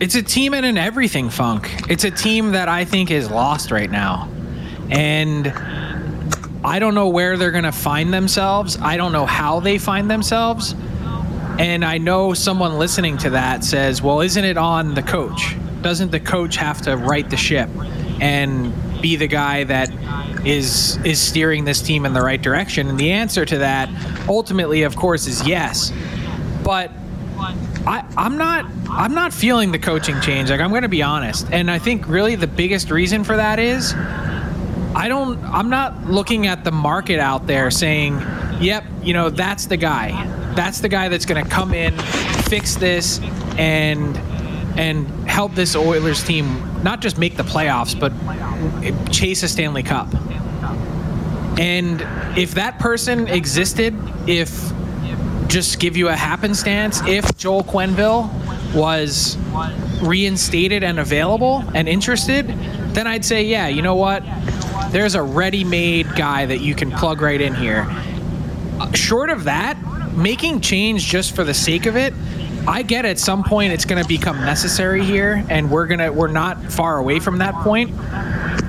It's 0.00 0.14
a 0.14 0.22
team 0.22 0.54
in 0.54 0.64
an 0.64 0.78
everything 0.78 1.28
funk. 1.28 1.90
It's 1.90 2.04
a 2.04 2.10
team 2.10 2.52
that 2.52 2.68
I 2.68 2.84
think 2.84 3.10
is 3.10 3.28
lost 3.30 3.72
right 3.72 3.90
now. 3.90 4.30
And 4.90 5.48
I 6.64 6.78
don't 6.78 6.94
know 6.94 7.08
where 7.08 7.36
they're 7.36 7.50
going 7.50 7.64
to 7.64 7.72
find 7.72 8.14
themselves. 8.14 8.78
I 8.80 8.96
don't 8.96 9.10
know 9.10 9.26
how 9.26 9.58
they 9.58 9.76
find 9.76 10.08
themselves. 10.08 10.76
And 11.58 11.84
I 11.84 11.98
know 11.98 12.32
someone 12.32 12.78
listening 12.78 13.18
to 13.18 13.30
that 13.30 13.64
says, 13.64 14.00
well, 14.00 14.20
isn't 14.20 14.44
it 14.44 14.56
on 14.56 14.94
the 14.94 15.02
coach? 15.02 15.56
Doesn't 15.82 16.12
the 16.12 16.20
coach 16.20 16.54
have 16.56 16.80
to 16.82 16.96
right 16.96 17.28
the 17.28 17.36
ship 17.36 17.68
and 18.20 18.72
be 19.02 19.16
the 19.16 19.26
guy 19.26 19.64
that 19.64 19.90
is 20.46 20.96
is 21.04 21.20
steering 21.20 21.64
this 21.64 21.82
team 21.82 22.06
in 22.06 22.12
the 22.12 22.22
right 22.22 22.40
direction? 22.40 22.88
And 22.88 22.98
the 22.98 23.10
answer 23.10 23.44
to 23.44 23.58
that 23.58 23.88
ultimately 24.28 24.84
of 24.84 24.94
course 24.94 25.26
is 25.26 25.46
yes. 25.46 25.92
But 26.62 26.92
I, 27.88 28.04
I'm 28.18 28.36
not 28.36 28.66
I'm 28.90 29.14
not 29.14 29.32
feeling 29.32 29.72
the 29.72 29.78
coaching 29.78 30.20
change. 30.20 30.50
Like 30.50 30.60
I'm 30.60 30.68
going 30.68 30.82
to 30.82 30.88
be 30.88 31.02
honest, 31.02 31.46
and 31.50 31.70
I 31.70 31.78
think 31.78 32.06
really 32.06 32.34
the 32.34 32.46
biggest 32.46 32.90
reason 32.90 33.24
for 33.24 33.36
that 33.36 33.58
is 33.58 33.94
I 34.94 35.08
don't. 35.08 35.42
I'm 35.44 35.70
not 35.70 36.04
looking 36.04 36.46
at 36.46 36.64
the 36.64 36.70
market 36.70 37.18
out 37.18 37.46
there 37.46 37.70
saying, 37.70 38.20
"Yep, 38.60 38.84
you 39.02 39.14
know 39.14 39.30
that's 39.30 39.66
the 39.66 39.78
guy. 39.78 40.10
That's 40.54 40.80
the 40.80 40.90
guy 40.90 41.08
that's 41.08 41.24
going 41.24 41.42
to 41.42 41.48
come 41.48 41.72
in, 41.72 41.96
fix 42.48 42.74
this, 42.74 43.20
and 43.56 44.16
and 44.78 45.08
help 45.26 45.54
this 45.54 45.74
Oilers 45.74 46.22
team 46.22 46.82
not 46.82 47.00
just 47.00 47.16
make 47.16 47.38
the 47.38 47.42
playoffs, 47.42 47.98
but 47.98 48.12
chase 49.10 49.42
a 49.42 49.48
Stanley 49.48 49.82
Cup." 49.82 50.08
And 51.58 52.06
if 52.36 52.54
that 52.54 52.78
person 52.78 53.28
existed, 53.28 53.94
if 54.26 54.72
just 55.48 55.80
give 55.80 55.96
you 55.96 56.08
a 56.08 56.16
happenstance, 56.16 57.00
if 57.06 57.36
Joel 57.36 57.64
Quenneville 57.64 58.28
was 58.74 59.36
reinstated 60.02 60.84
and 60.84 60.98
available 60.98 61.64
and 61.74 61.88
interested, 61.88 62.46
then 62.94 63.06
I'd 63.06 63.24
say, 63.24 63.42
yeah, 63.44 63.68
you 63.68 63.82
know 63.82 63.94
what? 63.94 64.22
There's 64.90 65.14
a 65.14 65.22
ready 65.22 65.64
made 65.64 66.14
guy 66.14 66.46
that 66.46 66.60
you 66.60 66.74
can 66.74 66.90
plug 66.90 67.20
right 67.20 67.40
in 67.40 67.54
here. 67.54 67.88
Short 68.94 69.30
of 69.30 69.44
that, 69.44 69.76
making 70.16 70.60
change 70.60 71.06
just 71.06 71.34
for 71.34 71.44
the 71.44 71.54
sake 71.54 71.86
of 71.86 71.96
it, 71.96 72.12
I 72.66 72.82
get 72.82 73.06
at 73.06 73.18
some 73.18 73.44
point 73.44 73.72
it's 73.72 73.86
going 73.86 74.02
to 74.02 74.06
become 74.06 74.36
necessary 74.40 75.02
here, 75.02 75.44
and 75.48 75.70
we're 75.70 75.86
gonna 75.86 76.12
we're 76.12 76.28
not 76.28 76.62
far 76.70 76.98
away 76.98 77.18
from 77.18 77.38
that 77.38 77.54
point. 77.62 77.96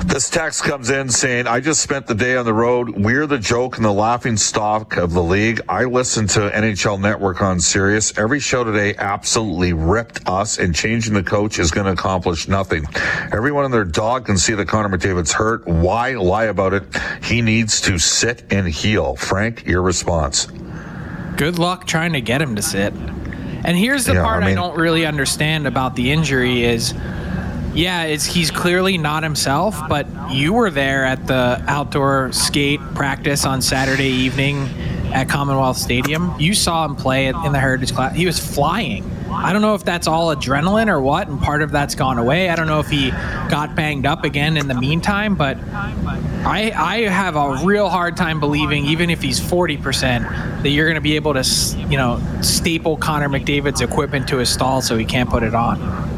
This 0.05 0.29
text 0.29 0.65
comes 0.65 0.91
in 0.91 1.09
saying, 1.11 1.47
I 1.47 1.61
just 1.61 1.81
spent 1.81 2.09
the 2.09 2.15
day 2.15 2.37
on 2.37 2.45
the 2.45 2.53
road. 2.53 2.91
We're 2.91 3.29
the 3.29 3.39
joke 3.39 3.77
and 3.77 3.85
the 3.85 3.93
laughing 3.93 4.37
stock 4.37 4.97
of 4.97 5.13
the 5.13 5.23
league. 5.23 5.61
I 5.69 5.85
listened 5.85 6.31
to 6.31 6.51
NHL 6.51 7.01
Network 7.01 7.41
on 7.41 7.61
Sirius. 7.61 8.19
Every 8.19 8.41
show 8.41 8.65
today 8.65 8.97
absolutely 8.99 9.75
ripped 9.75 10.27
us, 10.29 10.59
and 10.59 10.75
changing 10.75 11.15
the 11.15 11.23
coach 11.23 11.61
is 11.61 11.71
going 11.71 11.87
to 11.87 11.93
accomplish 11.93 12.49
nothing. 12.49 12.85
Everyone 13.33 13.65
and 13.65 13.73
their 13.73 13.85
dog 13.85 14.27
can 14.27 14.39
see 14.39 14.55
that 14.55 14.67
Connor 14.67 14.89
McDavid's 14.89 15.33
hurt. 15.33 15.65
Why 15.69 16.15
lie 16.15 16.45
about 16.45 16.75
it? 16.75 16.83
He 17.23 17.41
needs 17.41 17.81
to 17.83 17.97
sit 17.99 18.43
and 18.51 18.67
heal. 18.67 19.15
Frank, 19.15 19.67
your 19.67 19.83
response. 19.83 20.47
Good 21.37 21.61
luck 21.61 21.87
trying 21.87 22.15
to 22.15 22.21
get 22.21 22.43
him 22.43 22.57
to 22.57 22.63
sit. 22.63 22.93
And 22.93 23.77
here's 23.77 24.05
the 24.05 24.15
Yeah, 24.15 24.25
part 24.25 24.43
I 24.43 24.49
I, 24.49 24.55
don't 24.55 24.77
really 24.77 25.07
understand 25.07 25.69
about 25.69 25.95
the 25.95 26.11
injury 26.11 26.65
is 26.65 26.93
yeah, 27.77 28.05
it's 28.05 28.25
he's 28.25 28.51
clearly 28.51 28.97
not 28.97 29.23
himself, 29.23 29.79
but 29.89 30.07
you 30.31 30.55
were 30.55 30.71
there 30.71 31.05
at 31.05 31.27
the 31.27 31.63
outdoor 31.69 32.33
skate 32.33 32.81
practice 32.95 33.45
on 33.45 33.61
Saturday 33.61 34.09
evening 34.09 34.69
at 35.13 35.29
Commonwealth 35.29 35.77
Stadium. 35.77 36.35
You 36.39 36.55
saw 36.55 36.85
him 36.87 36.97
play 36.97 37.27
in 37.27 37.53
the 37.53 37.59
Heritage 37.59 37.95
class. 37.95 38.17
He 38.17 38.27
was 38.27 38.39
flying. 38.39 39.11
I 39.31 39.53
don't 39.53 39.61
know 39.61 39.75
if 39.75 39.85
that's 39.85 40.07
all 40.07 40.35
adrenaline 40.35 40.89
or 40.89 41.01
what, 41.01 41.29
and 41.29 41.39
part 41.39 41.61
of 41.61 41.71
that's 41.71 41.95
gone 41.95 42.19
away. 42.19 42.49
I 42.49 42.57
don't 42.57 42.67
know 42.67 42.81
if 42.81 42.89
he 42.89 43.11
got 43.11 43.75
banged 43.75 44.07
up 44.07 44.25
again 44.25 44.57
in 44.57 44.69
the 44.69 44.75
meantime, 44.75 45.35
but 45.35 45.59
I, 45.69 46.73
I 46.75 47.01
have 47.09 47.37
a 47.37 47.61
real 47.65 47.89
hard 47.89 48.17
time 48.17 48.41
believing, 48.41 48.87
even 48.87 49.11
if 49.11 49.21
he's 49.21 49.39
40%, 49.39 50.63
that 50.63 50.71
you're 50.71 50.87
going 50.87 50.95
to 50.95 51.01
be 51.01 51.17
able 51.17 51.35
to, 51.35 51.45
you 51.89 51.97
know, 51.97 52.23
staple 52.41 52.97
Connor 52.97 53.29
McDavid's 53.29 53.83
equipment 53.83 54.29
to 54.29 54.39
his 54.39 54.49
stall 54.49 54.81
so 54.81 54.97
he 54.97 55.05
can't 55.05 55.29
put 55.29 55.43
it 55.43 55.55
on. 55.55 56.16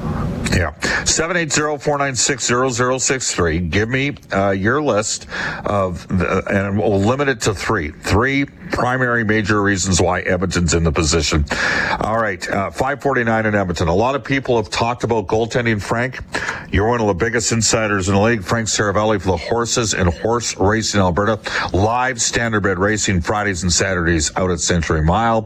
Yeah. 0.50 0.72
780-496-0063. 1.04 3.70
Give 3.70 3.88
me 3.88 4.16
uh, 4.32 4.50
your 4.50 4.82
list 4.82 5.26
of, 5.64 6.06
the, 6.08 6.42
and 6.50 6.76
we'll 6.78 7.00
limit 7.00 7.28
it 7.28 7.40
to 7.42 7.54
three. 7.54 7.90
Three 7.90 8.46
primary 8.70 9.24
major 9.24 9.62
reasons 9.62 10.00
why 10.00 10.20
Edmonton's 10.20 10.74
in 10.74 10.84
the 10.84 10.92
position. 10.92 11.44
All 12.00 12.18
right. 12.18 12.48
Uh, 12.48 12.70
549 12.70 13.46
in 13.46 13.54
Edmonton. 13.54 13.88
A 13.88 13.94
lot 13.94 14.14
of 14.14 14.24
people 14.24 14.56
have 14.56 14.70
talked 14.70 15.04
about 15.04 15.26
goaltending, 15.26 15.80
Frank. 15.80 16.20
You're 16.70 16.88
one 16.88 17.00
of 17.00 17.06
the 17.06 17.14
biggest 17.14 17.52
insiders 17.52 18.08
in 18.08 18.14
the 18.14 18.20
league. 18.20 18.42
Frank 18.42 18.68
Seravalli 18.68 19.20
for 19.20 19.28
the 19.28 19.36
Horses 19.36 19.94
and 19.94 20.08
Horse 20.08 20.56
Racing 20.56 21.00
Alberta. 21.00 21.40
Live 21.72 22.20
standard 22.20 22.62
bred 22.62 22.78
racing 22.78 23.20
Fridays 23.22 23.62
and 23.62 23.72
Saturdays 23.72 24.36
out 24.36 24.50
at 24.50 24.60
Century 24.60 25.02
Mile. 25.02 25.42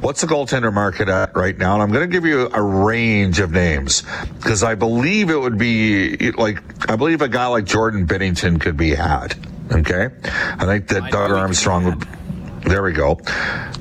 What's 0.00 0.20
the 0.20 0.26
goaltender 0.26 0.72
market 0.72 1.08
at 1.08 1.34
right 1.36 1.56
now? 1.56 1.74
And 1.74 1.82
I'm 1.82 1.90
going 1.90 2.08
to 2.08 2.12
give 2.12 2.24
you 2.24 2.48
a 2.52 2.62
range 2.62 3.40
of 3.40 3.52
names 3.52 4.02
because 4.36 4.62
I 4.62 4.74
believe 4.74 5.30
it 5.30 5.38
would 5.38 5.58
be 5.58 6.32
like, 6.32 6.62
I 6.90 6.96
believe 6.96 7.22
a 7.22 7.28
guy 7.28 7.46
like 7.46 7.64
Jordan 7.64 8.06
Binnington 8.06 8.60
could 8.60 8.76
be 8.76 8.94
had. 8.94 9.34
Okay. 9.72 10.10
I 10.24 10.66
think 10.66 10.88
that 10.88 11.00
Doug 11.00 11.04
he 11.04 11.10
could 11.10 11.28
be 11.28 11.32
Armstrong 11.34 11.84
would. 11.84 12.08
There 12.64 12.82
we 12.82 12.92
go. 12.92 13.16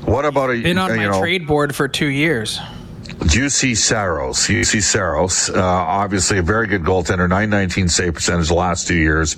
What 0.05 0.25
about 0.25 0.51
a 0.51 0.61
Been 0.61 0.77
on 0.77 0.91
you 0.91 0.97
my 0.97 1.05
know, 1.05 1.19
trade 1.19 1.47
board 1.47 1.73
for 1.73 1.87
two 1.87 2.07
years. 2.07 2.59
Juuse 3.03 3.77
Saros. 3.77 4.47
Juuse 4.47 4.83
Saros, 4.83 5.49
uh, 5.49 5.61
obviously 5.61 6.39
a 6.39 6.41
very 6.41 6.67
good 6.67 6.83
goaltender, 6.83 7.29
919 7.29 7.87
save 7.87 8.15
percentage 8.15 8.49
the 8.49 8.53
last 8.53 8.87
two 8.87 8.95
years. 8.95 9.37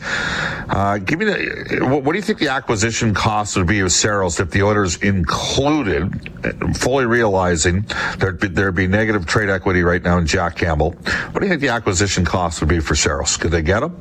Uh, 0.69 0.97
give 0.97 1.19
me 1.19 1.25
the, 1.25 1.79
what, 1.81 2.03
what, 2.03 2.13
do 2.13 2.17
you 2.17 2.23
think 2.23 2.39
the 2.39 2.47
acquisition 2.47 3.13
cost 3.13 3.55
would 3.55 3.67
be 3.67 3.81
of 3.81 3.91
Saros 3.91 4.39
if 4.39 4.49
the 4.49 4.63
Oilers 4.63 4.97
included, 4.97 6.09
fully 6.77 7.05
realizing 7.05 7.85
there'd 8.17 8.39
be, 8.39 8.47
there'd 8.47 8.75
be 8.75 8.87
negative 8.87 9.25
trade 9.27 9.49
equity 9.49 9.83
right 9.83 10.03
now 10.03 10.17
in 10.17 10.25
Jack 10.25 10.55
Campbell? 10.55 10.91
What 10.91 11.39
do 11.39 11.45
you 11.45 11.49
think 11.49 11.61
the 11.61 11.69
acquisition 11.69 12.25
cost 12.25 12.61
would 12.61 12.69
be 12.69 12.79
for 12.79 12.95
Saros? 12.95 13.37
Could 13.37 13.51
they 13.51 13.61
get 13.61 13.83
him? 13.83 13.95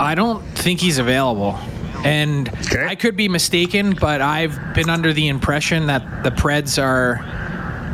I 0.00 0.16
don't 0.16 0.42
think 0.56 0.80
he's 0.80 0.98
available. 0.98 1.58
And 2.04 2.48
okay. 2.48 2.86
I 2.86 2.94
could 2.94 3.16
be 3.16 3.28
mistaken, 3.28 3.94
but 3.94 4.20
I've 4.20 4.74
been 4.74 4.90
under 4.90 5.12
the 5.12 5.28
impression 5.28 5.86
that 5.86 6.22
the 6.22 6.30
Preds 6.30 6.80
are 6.80 7.24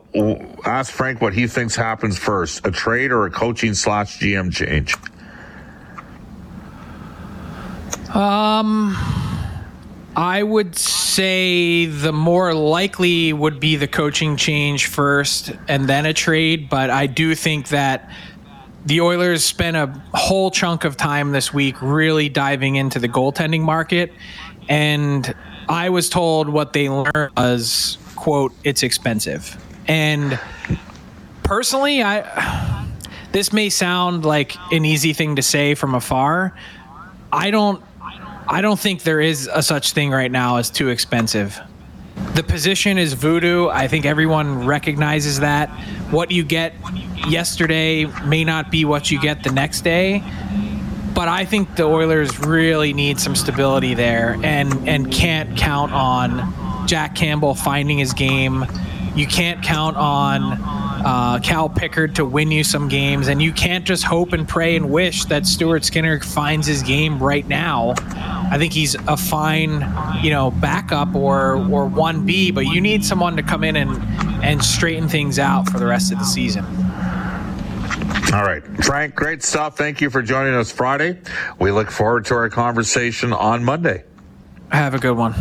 ask 0.64 0.90
Frank 0.90 1.20
what 1.20 1.34
he 1.34 1.46
thinks 1.46 1.76
happens 1.76 2.18
first, 2.18 2.66
a 2.66 2.70
trade 2.70 3.12
or 3.12 3.26
a 3.26 3.30
coaching 3.30 3.74
slash 3.74 4.18
GM 4.18 4.50
change? 4.50 4.96
Um, 8.14 8.96
I 10.16 10.42
would 10.42 10.76
say 10.76 11.86
the 11.86 12.12
more 12.12 12.52
likely 12.54 13.32
would 13.32 13.60
be 13.60 13.76
the 13.76 13.86
coaching 13.86 14.36
change 14.36 14.86
first 14.86 15.52
and 15.68 15.88
then 15.88 16.06
a 16.06 16.12
trade, 16.12 16.68
but 16.68 16.90
I 16.90 17.06
do 17.06 17.34
think 17.34 17.68
that 17.68 18.10
the 18.84 19.00
Oilers 19.00 19.44
spent 19.44 19.76
a 19.76 19.86
whole 20.14 20.50
chunk 20.50 20.84
of 20.84 20.96
time 20.96 21.32
this 21.32 21.52
week 21.52 21.76
really 21.80 22.28
diving 22.28 22.76
into 22.76 22.98
the 22.98 23.08
goaltending 23.08 23.60
market 23.60 24.12
and 24.70 25.34
I 25.68 25.90
was 25.90 26.08
told 26.08 26.48
what 26.48 26.72
they 26.72 26.88
learned 26.88 27.32
was 27.36 27.98
quote 28.16 28.52
it's 28.64 28.82
expensive. 28.82 29.56
And 29.86 30.38
personally, 31.42 32.02
I 32.02 32.86
this 33.32 33.52
may 33.52 33.68
sound 33.68 34.24
like 34.24 34.56
an 34.72 34.84
easy 34.84 35.12
thing 35.12 35.36
to 35.36 35.42
say 35.42 35.74
from 35.74 35.94
afar. 35.94 36.56
I 37.32 37.50
don't 37.50 37.82
I 38.52 38.62
don't 38.62 38.80
think 38.80 39.04
there 39.04 39.20
is 39.20 39.48
a 39.52 39.62
such 39.62 39.92
thing 39.92 40.10
right 40.10 40.30
now 40.30 40.56
as 40.56 40.70
too 40.70 40.88
expensive. 40.88 41.60
The 42.34 42.42
position 42.42 42.98
is 42.98 43.12
voodoo. 43.12 43.68
I 43.68 43.86
think 43.86 44.04
everyone 44.04 44.66
recognizes 44.66 45.38
that. 45.38 45.68
What 46.10 46.32
you 46.32 46.42
get 46.42 46.74
yesterday 47.28 48.06
may 48.26 48.42
not 48.42 48.72
be 48.72 48.84
what 48.84 49.08
you 49.08 49.20
get 49.20 49.44
the 49.44 49.52
next 49.52 49.82
day. 49.82 50.24
But 51.14 51.28
I 51.28 51.44
think 51.44 51.76
the 51.76 51.84
Oilers 51.84 52.40
really 52.40 52.92
need 52.92 53.20
some 53.20 53.36
stability 53.36 53.94
there 53.94 54.36
and, 54.42 54.88
and 54.88 55.12
can't 55.12 55.56
count 55.56 55.92
on 55.92 56.88
Jack 56.88 57.14
Campbell 57.14 57.54
finding 57.54 57.98
his 57.98 58.12
game. 58.12 58.64
You 59.14 59.28
can't 59.28 59.62
count 59.62 59.96
on 59.96 60.58
uh, 61.04 61.38
Cal 61.40 61.68
Pickard 61.68 62.14
to 62.16 62.24
win 62.24 62.50
you 62.50 62.64
some 62.64 62.88
games, 62.88 63.28
and 63.28 63.40
you 63.40 63.52
can't 63.52 63.84
just 63.84 64.04
hope 64.04 64.32
and 64.32 64.48
pray 64.48 64.76
and 64.76 64.90
wish 64.90 65.24
that 65.26 65.46
Stuart 65.46 65.84
Skinner 65.84 66.20
finds 66.20 66.66
his 66.66 66.82
game 66.82 67.22
right 67.22 67.46
now. 67.46 67.94
I 68.52 68.56
think 68.58 68.72
he's 68.72 68.94
a 68.94 69.16
fine, 69.16 69.86
you 70.22 70.30
know, 70.30 70.50
backup 70.50 71.14
or 71.14 71.56
or 71.70 71.86
one 71.86 72.26
B, 72.26 72.50
but 72.50 72.66
you 72.66 72.80
need 72.80 73.04
someone 73.04 73.36
to 73.36 73.42
come 73.42 73.64
in 73.64 73.76
and 73.76 73.90
and 74.44 74.64
straighten 74.64 75.08
things 75.08 75.38
out 75.38 75.68
for 75.68 75.78
the 75.78 75.86
rest 75.86 76.12
of 76.12 76.18
the 76.18 76.24
season. 76.24 76.64
All 78.32 78.44
right, 78.44 78.62
Frank, 78.84 79.14
great 79.14 79.42
stuff. 79.42 79.76
Thank 79.76 80.00
you 80.00 80.08
for 80.08 80.22
joining 80.22 80.54
us 80.54 80.70
Friday. 80.70 81.18
We 81.58 81.72
look 81.72 81.90
forward 81.90 82.26
to 82.26 82.34
our 82.34 82.48
conversation 82.48 83.32
on 83.32 83.64
Monday. 83.64 84.04
Have 84.70 84.94
a 84.94 84.98
good 84.98 85.16
one. 85.16 85.34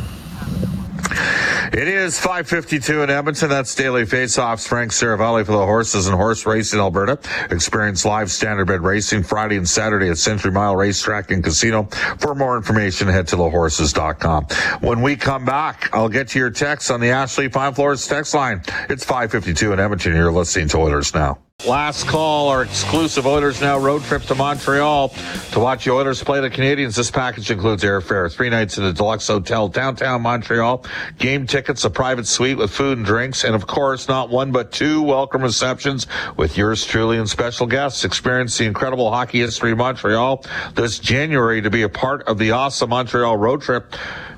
It 1.71 1.88
is 1.88 2.17
552 2.17 3.03
in 3.03 3.10
Edmonton. 3.12 3.47
That's 3.47 3.75
Daily 3.75 4.03
Faceoffs. 4.03 4.67
Frank 4.67 4.91
Seravalli 4.91 5.45
for 5.45 5.51
the 5.51 5.65
Horses 5.65 6.08
and 6.08 6.15
Horse 6.15 6.45
Racing 6.45 6.79
Alberta. 6.79 7.19
Experience 7.51 8.05
live 8.05 8.29
standardbred 8.29 8.84
racing 8.84 9.23
Friday 9.23 9.55
and 9.55 9.69
Saturday 9.69 10.10
at 10.10 10.17
Century 10.17 10.51
Mile 10.51 10.75
Racetrack 10.75 11.29
and 11.29 11.43
Casino. 11.43 11.84
For 12.17 12.34
more 12.34 12.58
information, 12.58 13.08
head 13.08 13.27
to 13.27 13.36
thehorses.com. 13.36 14.45
When 14.82 15.01
we 15.01 15.15
come 15.15 15.45
back, 15.45 15.89
I'll 15.93 16.10
get 16.10 16.29
to 16.29 16.39
your 16.39 16.49
text 16.49 16.89
on 16.89 17.01
the 17.01 17.10
Ashley 17.10 17.49
Fine 17.49 17.75
Floors 17.75 18.08
text 18.08 18.34
line. 18.34 18.63
It's 18.89 19.05
552 19.05 19.73
in 19.73 19.79
Edmonton. 19.79 20.15
You're 20.15 20.32
listening 20.32 20.69
to 20.69 20.77
Oilers 20.77 21.13
Now. 21.13 21.38
Last 21.67 22.08
call, 22.08 22.48
our 22.48 22.63
exclusive 22.63 23.28
Oilers 23.28 23.60
Now 23.60 23.78
road 23.78 24.02
trip 24.04 24.24
to 24.24 24.36
Montreal 24.36 25.10
to 25.52 25.60
watch 25.60 25.84
the 25.84 25.91
Oilers 25.91 26.24
play 26.24 26.39
the 26.39 26.50
Canadiens. 26.50 26.95
This 26.95 27.12
package 27.12 27.52
includes 27.52 27.84
airfare, 27.84 28.32
three 28.32 28.50
nights 28.50 28.78
in 28.78 28.86
a 28.86 28.93
Deluxe 28.93 29.28
Hotel 29.28 29.67
downtown 29.67 30.22
Montreal, 30.22 30.86
game 31.17 31.45
tickets, 31.45 31.84
a 31.84 31.89
private 31.89 32.28
suite 32.28 32.58
with 32.58 32.72
food 32.72 32.98
and 32.98 33.06
drinks, 33.06 33.43
and 33.43 33.56
of 33.56 33.67
course, 33.67 34.08
not 34.08 34.30
one 34.30 34.54
but 34.54 34.72
two 34.72 35.02
welcome 35.02 35.41
receptions 35.41 36.08
with 36.38 36.58
yours 36.58 36.86
truly 36.86 37.17
and 37.17 37.30
special 37.30 37.67
guests. 37.67 38.06
Experience 38.06 38.58
the 38.58 38.65
incredible 38.65 39.12
hockey 39.12 39.39
history 39.39 39.74
of 39.74 39.80
Montreal 39.80 40.45
this 40.76 40.98
January 40.98 41.62
to 41.62 41.69
be 41.69 41.82
a 41.82 41.89
part 41.89 42.24
of 42.24 42.38
the 42.38 42.52
awesome 42.52 42.91
Montreal 42.91 43.36
road 43.36 43.62
trip 43.62 43.93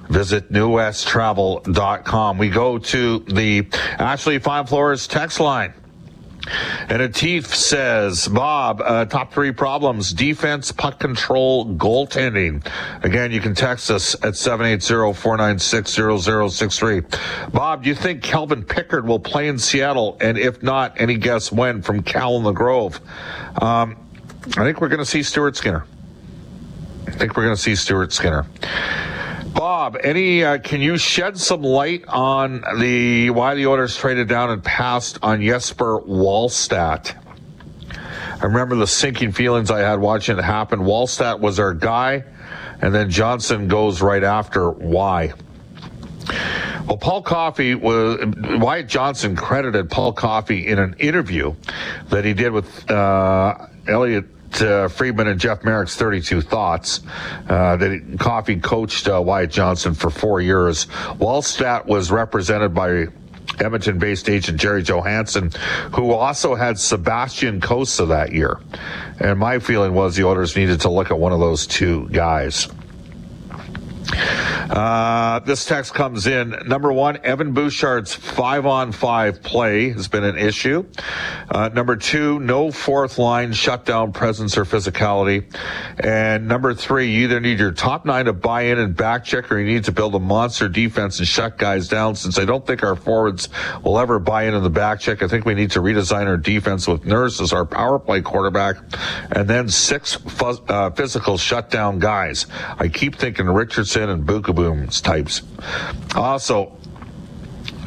visit 0.09 0.51
newwesttravel.com. 0.51 2.37
We 2.39 2.49
go 2.49 2.79
to 2.79 3.19
the 3.19 3.67
Ashley 3.99 4.39
Fine 4.39 4.65
Floors 4.65 5.07
text 5.07 5.39
line. 5.39 5.73
And 6.89 7.01
Atif 7.01 7.45
says, 7.45 8.27
Bob, 8.27 8.81
uh, 8.83 9.05
top 9.05 9.33
three 9.33 9.51
problems 9.51 10.11
defense, 10.11 10.71
puck 10.71 10.99
control, 10.99 11.65
goaltending. 11.75 12.65
Again, 13.03 13.31
you 13.31 13.39
can 13.39 13.53
text 13.53 13.91
us 13.91 14.15
at 14.23 14.35
780 14.35 15.13
496 15.13 16.23
0063. 16.23 17.01
Bob, 17.51 17.83
do 17.83 17.89
you 17.89 17.95
think 17.95 18.23
Calvin 18.23 18.63
Pickard 18.63 19.05
will 19.05 19.19
play 19.19 19.47
in 19.47 19.59
Seattle? 19.59 20.17
And 20.19 20.37
if 20.37 20.63
not, 20.63 20.99
any 20.99 21.17
guess 21.17 21.51
when 21.51 21.81
from 21.81 22.01
Cal 22.01 22.37
in 22.37 22.43
the 22.43 22.51
Grove? 22.51 22.99
Um, 23.61 23.97
I 24.57 24.63
think 24.63 24.81
we're 24.81 24.89
going 24.89 24.99
to 24.99 25.05
see 25.05 25.21
Stuart 25.21 25.55
Skinner. 25.55 25.85
I 27.07 27.11
think 27.11 27.37
we're 27.37 27.43
going 27.43 27.55
to 27.55 27.61
see 27.61 27.75
Stuart 27.75 28.13
Skinner. 28.13 28.45
Bob, 29.53 29.97
any 30.03 30.43
uh, 30.43 30.57
can 30.59 30.81
you 30.81 30.97
shed 30.97 31.37
some 31.37 31.61
light 31.61 32.05
on 32.07 32.63
the 32.79 33.29
why 33.31 33.55
the 33.55 33.67
Oilers 33.67 33.95
traded 33.95 34.27
down 34.27 34.49
and 34.49 34.63
passed 34.63 35.19
on 35.21 35.41
Jesper 35.41 35.99
Wallstedt? 35.99 37.15
I 37.91 38.45
remember 38.45 38.75
the 38.75 38.87
sinking 38.87 39.33
feelings 39.33 39.69
I 39.69 39.79
had 39.79 39.99
watching 39.99 40.37
it 40.37 40.43
happen. 40.43 40.79
Wallstedt 40.79 41.39
was 41.39 41.59
our 41.59 41.73
guy, 41.73 42.23
and 42.81 42.95
then 42.95 43.09
Johnston 43.09 43.67
goes 43.67 44.01
right 44.01 44.23
after. 44.23 44.69
Why? 44.69 45.33
Well, 46.87 46.97
Paul 46.97 47.21
Coffey 47.21 47.75
was 47.75 48.19
Wyatt 48.37 48.87
Johnston 48.87 49.35
credited 49.35 49.89
Paul 49.89 50.13
Coffey 50.13 50.67
in 50.67 50.79
an 50.79 50.95
interview 50.97 51.55
that 52.09 52.25
he 52.25 52.33
did 52.33 52.51
with 52.51 52.89
uh, 52.89 53.67
Elliotte 53.87 54.25
uh, 54.59 54.87
Friedman 54.87 55.27
and 55.27 55.39
Jeff 55.39 55.63
Marek's 55.63 55.95
32 55.95 56.41
Thoughts. 56.41 57.01
Uh, 57.47 57.77
that 57.77 58.17
Coffey 58.19 58.57
coached 58.59 59.07
uh, 59.07 59.21
Wyatt 59.21 59.51
Johnston 59.51 59.93
for 59.93 60.09
four 60.09 60.41
years. 60.41 60.87
Wallstedt 61.19 61.85
was 61.85 62.11
represented 62.11 62.73
by 62.73 63.07
Edmonton 63.59 63.99
based 63.99 64.29
agent 64.29 64.59
Jerry 64.59 64.81
Johansson, 64.81 65.51
who 65.93 66.11
also 66.11 66.55
had 66.55 66.79
Sebastian 66.79 67.61
Cossa 67.61 68.07
that 68.07 68.31
year. 68.31 68.59
And 69.19 69.39
my 69.39 69.59
feeling 69.59 69.93
was 69.93 70.15
the 70.15 70.23
Oilers 70.23 70.55
needed 70.55 70.81
to 70.81 70.89
look 70.89 71.11
at 71.11 71.19
one 71.19 71.31
of 71.31 71.39
those 71.39 71.67
two 71.67 72.07
guys. 72.09 72.67
Uh, 74.71 75.39
this 75.39 75.65
text 75.65 75.93
comes 75.93 76.27
in. 76.27 76.55
Number 76.65 76.93
one, 76.93 77.17
Evan 77.25 77.53
Bouchard's 77.53 78.15
five 78.15 78.65
on 78.65 78.93
five 78.93 79.43
play 79.43 79.89
has 79.89 80.07
been 80.07 80.23
an 80.23 80.37
issue. 80.37 80.85
Uh, 81.49 81.69
number 81.73 81.97
two, 81.97 82.39
no 82.39 82.71
fourth 82.71 83.17
line 83.17 83.51
shutdown 83.51 84.13
presence 84.13 84.57
or 84.57 84.63
physicality. 84.63 85.43
And 85.99 86.47
number 86.47 86.73
three, 86.73 87.11
you 87.11 87.25
either 87.25 87.41
need 87.41 87.59
your 87.59 87.73
top 87.73 88.05
nine 88.05 88.25
to 88.25 88.33
buy 88.33 88.63
in 88.63 88.79
and 88.79 88.95
back 88.95 89.25
check 89.25 89.51
or 89.51 89.59
you 89.59 89.65
need 89.65 89.83
to 89.85 89.91
build 89.91 90.15
a 90.15 90.19
monster 90.19 90.69
defense 90.69 91.19
and 91.19 91.27
shut 91.27 91.57
guys 91.57 91.89
down 91.89 92.15
since 92.15 92.39
I 92.39 92.45
don't 92.45 92.65
think 92.65 92.81
our 92.81 92.95
forwards 92.95 93.49
will 93.83 93.99
ever 93.99 94.19
buy 94.19 94.43
in 94.43 94.53
in 94.53 94.63
the 94.63 94.69
back 94.69 95.01
check. 95.01 95.21
I 95.21 95.27
think 95.27 95.45
we 95.45 95.53
need 95.53 95.71
to 95.71 95.81
redesign 95.81 96.27
our 96.27 96.37
defense 96.37 96.87
with 96.87 97.05
Nurse 97.05 97.41
as 97.41 97.51
our 97.51 97.65
power 97.65 97.99
play 97.99 98.21
quarterback 98.21 98.77
and 99.31 99.49
then 99.49 99.67
six 99.67 100.17
uh, 100.41 100.91
physical 100.91 101.37
shutdown 101.37 101.99
guys. 101.99 102.45
I 102.79 102.87
keep 102.87 103.17
thinking 103.17 103.47
Richardson 103.47 104.09
and 104.09 104.25
Bukaboom 104.61 105.01
types. 105.01 105.41
Also, 106.15 106.77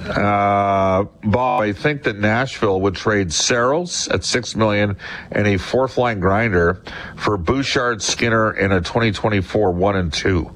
uh, 0.06 1.04
Bob, 1.24 1.62
I 1.62 1.72
think 1.72 2.02
that 2.04 2.18
Nashville 2.18 2.80
would 2.82 2.94
trade 2.94 3.32
Saros 3.32 4.08
at 4.08 4.24
six 4.24 4.54
million 4.54 4.96
and 5.30 5.46
a 5.46 5.56
fourth 5.56 5.96
line 5.96 6.20
grinder 6.20 6.82
for 7.16 7.36
Bouchard, 7.36 8.02
Skinner, 8.02 8.52
in 8.52 8.72
a 8.72 8.80
2024 8.80 9.70
one 9.72 9.96
and 9.96 10.12
two. 10.12 10.50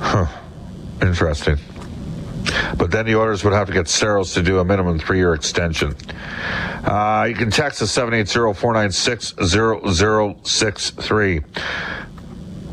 Huh. 0.00 0.26
Interesting. 1.02 1.58
But 2.78 2.90
then 2.90 3.06
the 3.06 3.14
orders 3.14 3.44
would 3.44 3.52
have 3.52 3.66
to 3.66 3.72
get 3.72 3.88
Saros 3.88 4.34
to 4.34 4.42
do 4.42 4.58
a 4.58 4.64
minimum 4.64 4.98
three 4.98 5.18
year 5.18 5.34
extension. 5.34 5.94
Uh, 6.84 7.26
you 7.28 7.34
can 7.34 7.50
text 7.50 7.82
us 7.82 7.90
780 7.90 8.54
496 8.54 9.34
0063. 10.44 11.42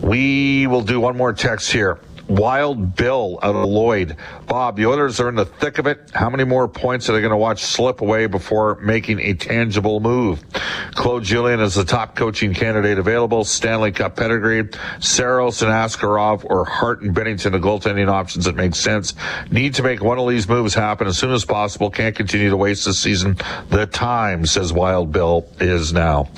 We 0.04 0.68
will 0.68 0.82
do 0.82 1.00
one 1.00 1.16
more 1.16 1.32
text 1.32 1.72
here. 1.72 1.98
Wild 2.28 2.96
Bill 2.96 3.38
out 3.42 3.56
of 3.56 3.68
Lloyd. 3.68 4.16
Bob, 4.48 4.78
the 4.78 4.86
Oilers 4.86 5.20
are 5.20 5.30
in 5.30 5.36
the 5.36 5.46
thick 5.46 5.78
of 5.78 5.88
it. 5.88 6.12
How 6.14 6.30
many 6.30 6.44
more 6.44 6.68
points 6.68 7.10
are 7.10 7.14
they 7.14 7.22
going 7.22 7.32
to 7.32 7.38
watch 7.38 7.64
slip 7.64 8.02
away 8.02 8.28
before 8.28 8.76
making 8.82 9.20
a 9.20 9.34
tangible 9.34 10.00
move? 10.00 10.44
Claude 10.92 11.24
Julien 11.24 11.60
is 11.60 11.76
the 11.76 11.84
top 11.84 12.16
coaching 12.16 12.54
candidate 12.54 12.98
available. 12.98 13.44
Stanley 13.44 13.92
Cup 13.92 14.16
pedigree. 14.16 14.70
Saros 15.00 15.62
and 15.62 15.72
Askarov 15.72 16.46
or 16.46 16.66
Hart 16.66 17.02
and 17.02 17.16
Binnington, 17.16 17.52
the 17.52 17.60
goaltending 17.60 18.08
options 18.08 18.46
that 18.46 18.56
make 18.56 18.76
sense. 18.76 19.14
Need 19.52 19.76
to 19.76 19.84
make 19.84 20.02
one 20.02 20.18
of 20.18 20.28
these 20.30 20.48
moves 20.48 20.74
happen 20.74 21.08
as 21.08 21.18
soon 21.18 21.32
as 21.32 21.44
possible. 21.44 21.90
Can't 21.90 22.16
continue 22.16 22.50
to 22.50 22.58
waste 22.58 22.86
this 22.86 23.00
season. 23.00 23.38
The 23.70 23.86
time, 23.86 24.46
says 24.46 24.72
Wild 24.72 25.12
Bill, 25.12 25.46
is 25.60 25.92
now. 25.92 26.30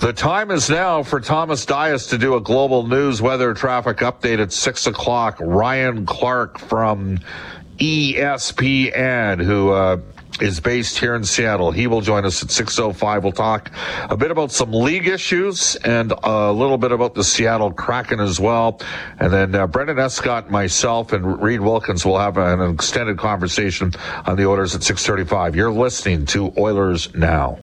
The 0.00 0.12
time 0.12 0.50
is 0.50 0.68
now 0.68 1.04
for 1.04 1.20
Thomas 1.20 1.64
Dias 1.64 2.08
to 2.08 2.18
do 2.18 2.34
a 2.34 2.40
global 2.40 2.86
news 2.86 3.22
weather 3.22 3.54
traffic 3.54 3.98
update 3.98 4.40
at 4.40 4.52
six 4.52 4.86
o'clock. 4.86 5.12
Ryan 5.40 6.06
Clark 6.06 6.58
from 6.58 7.18
ESPN, 7.78 9.42
who 9.42 9.70
uh, 9.70 9.98
is 10.40 10.60
based 10.60 10.98
here 10.98 11.14
in 11.14 11.24
Seattle. 11.24 11.70
He 11.70 11.86
will 11.86 12.00
join 12.00 12.24
us 12.24 12.42
at 12.42 12.48
6.05. 12.48 13.22
We'll 13.22 13.32
talk 13.32 13.70
a 14.10 14.16
bit 14.16 14.30
about 14.30 14.50
some 14.50 14.72
league 14.72 15.06
issues 15.06 15.76
and 15.76 16.12
a 16.22 16.52
little 16.52 16.78
bit 16.78 16.92
about 16.92 17.14
the 17.14 17.24
Seattle 17.24 17.72
Kraken 17.72 18.20
as 18.20 18.40
well. 18.40 18.80
And 19.18 19.32
then 19.32 19.54
uh, 19.54 19.66
Brendan 19.66 19.98
Escott, 19.98 20.50
myself, 20.50 21.12
and 21.12 21.40
Reid 21.40 21.60
Wilkins 21.60 22.04
will 22.04 22.18
have 22.18 22.38
an 22.38 22.60
extended 22.74 23.18
conversation 23.18 23.92
on 24.26 24.36
the 24.36 24.46
Oilers 24.46 24.74
at 24.74 24.80
6.35. 24.80 25.54
You're 25.54 25.70
listening 25.70 26.26
to 26.26 26.52
Oilers 26.58 27.14
Now. 27.14 27.60